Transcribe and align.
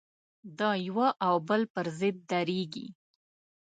د 0.59 0.61
یوه 0.87 1.07
او 1.27 1.35
بل 1.47 1.61
پر 1.73 1.85
ضد 1.99 2.17
درېږي. 2.31 2.87